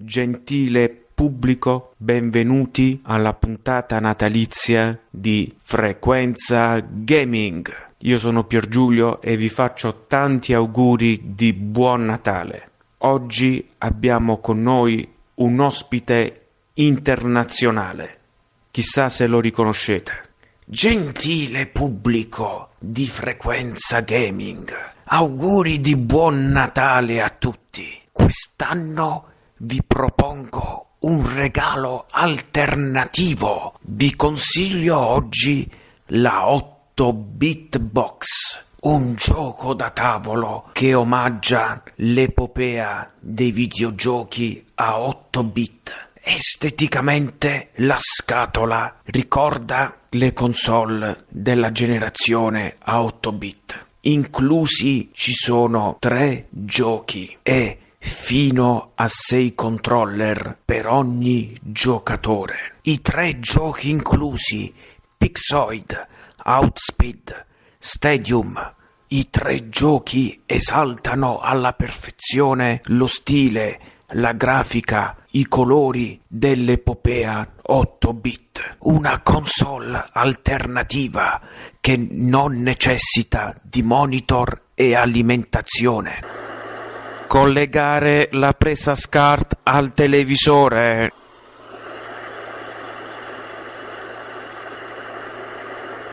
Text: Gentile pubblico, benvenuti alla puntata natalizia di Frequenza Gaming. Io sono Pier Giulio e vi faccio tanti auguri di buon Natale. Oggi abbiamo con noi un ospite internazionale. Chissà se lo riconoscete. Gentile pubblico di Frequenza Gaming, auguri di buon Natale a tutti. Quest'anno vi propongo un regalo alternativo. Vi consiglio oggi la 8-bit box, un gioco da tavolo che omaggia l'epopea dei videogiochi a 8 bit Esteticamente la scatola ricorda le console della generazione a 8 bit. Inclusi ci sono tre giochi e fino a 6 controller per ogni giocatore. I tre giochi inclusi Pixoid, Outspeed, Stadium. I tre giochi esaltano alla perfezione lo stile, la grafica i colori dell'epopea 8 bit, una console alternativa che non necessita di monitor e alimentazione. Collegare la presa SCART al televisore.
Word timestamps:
Gentile 0.00 1.06
pubblico, 1.12 1.94
benvenuti 1.96 3.00
alla 3.02 3.34
puntata 3.34 3.98
natalizia 3.98 4.96
di 5.10 5.52
Frequenza 5.60 6.78
Gaming. 6.78 7.68
Io 7.98 8.16
sono 8.18 8.44
Pier 8.44 8.68
Giulio 8.68 9.20
e 9.20 9.36
vi 9.36 9.48
faccio 9.48 10.04
tanti 10.06 10.54
auguri 10.54 11.34
di 11.34 11.52
buon 11.52 12.04
Natale. 12.04 12.68
Oggi 12.98 13.70
abbiamo 13.78 14.38
con 14.38 14.62
noi 14.62 15.06
un 15.34 15.58
ospite 15.58 16.42
internazionale. 16.74 18.18
Chissà 18.70 19.08
se 19.08 19.26
lo 19.26 19.40
riconoscete. 19.40 20.12
Gentile 20.64 21.66
pubblico 21.66 22.68
di 22.78 23.08
Frequenza 23.08 23.98
Gaming, 23.98 24.70
auguri 25.06 25.80
di 25.80 25.96
buon 25.96 26.50
Natale 26.50 27.20
a 27.20 27.30
tutti. 27.30 28.00
Quest'anno 28.12 29.24
vi 29.58 29.82
propongo 29.86 30.86
un 31.00 31.34
regalo 31.34 32.06
alternativo. 32.10 33.74
Vi 33.82 34.14
consiglio 34.16 34.98
oggi 34.98 35.70
la 36.06 36.46
8-bit 36.46 37.78
box, 37.78 38.26
un 38.80 39.14
gioco 39.14 39.74
da 39.74 39.90
tavolo 39.90 40.70
che 40.72 40.94
omaggia 40.94 41.82
l'epopea 41.96 43.08
dei 43.20 43.52
videogiochi 43.52 44.64
a 44.74 45.00
8 45.00 45.42
bit 45.44 46.06
Esteticamente 46.30 47.70
la 47.76 47.96
scatola 47.98 49.00
ricorda 49.04 49.96
le 50.10 50.34
console 50.34 51.24
della 51.26 51.72
generazione 51.72 52.76
a 52.80 53.02
8 53.02 53.32
bit. 53.32 53.86
Inclusi 54.00 55.08
ci 55.14 55.32
sono 55.32 55.96
tre 55.98 56.48
giochi 56.50 57.34
e 57.42 57.78
fino 57.98 58.92
a 58.94 59.08
6 59.08 59.54
controller 59.54 60.56
per 60.64 60.86
ogni 60.86 61.56
giocatore. 61.60 62.76
I 62.82 63.00
tre 63.00 63.38
giochi 63.40 63.90
inclusi 63.90 64.72
Pixoid, 65.16 66.06
Outspeed, 66.44 67.46
Stadium. 67.78 68.74
I 69.08 69.30
tre 69.30 69.68
giochi 69.68 70.42
esaltano 70.46 71.38
alla 71.40 71.72
perfezione 71.72 72.80
lo 72.84 73.06
stile, 73.06 73.80
la 74.12 74.32
grafica 74.32 75.18
i 75.32 75.46
colori 75.46 76.18
dell'epopea 76.26 77.54
8 77.62 78.12
bit, 78.14 78.76
una 78.80 79.20
console 79.20 80.08
alternativa 80.12 81.40
che 81.80 81.96
non 81.96 82.62
necessita 82.62 83.54
di 83.62 83.82
monitor 83.82 84.68
e 84.74 84.94
alimentazione. 84.94 86.37
Collegare 87.28 88.30
la 88.32 88.54
presa 88.54 88.94
SCART 88.94 89.58
al 89.64 89.92
televisore. 89.92 91.12